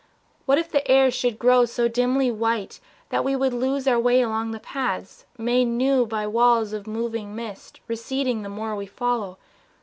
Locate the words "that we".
3.09-3.35